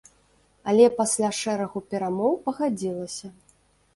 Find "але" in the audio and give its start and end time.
0.71-0.85